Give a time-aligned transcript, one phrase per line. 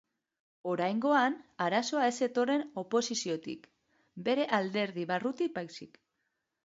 [0.69, 3.69] Oraingoan arazoa ez zetorren oposiziotik,
[4.29, 6.01] bere alderdi barrutik baizik.